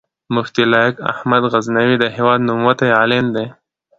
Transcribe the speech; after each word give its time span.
مفتي 0.35 0.63
لائق 0.71 0.95
احمد 1.11 1.41
غزنوي 1.53 1.95
د 1.99 2.05
هېواد 2.17 2.39
نوموتی 2.47 2.89
عالم 2.99 3.25
دی 3.35 3.45